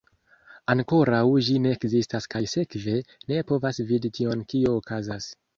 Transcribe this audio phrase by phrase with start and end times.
[0.73, 1.19] Ankoraŭ
[1.49, 2.97] ĝi ne ekzistas kaj sekve,
[3.33, 5.33] ne povas vidi tion kio okazas.